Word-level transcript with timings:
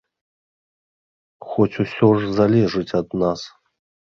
Хоць 1.49 1.79
усё 1.83 2.09
ж 2.23 2.33
залежыць 2.41 2.89
ад 3.03 3.09
нас. 3.27 3.39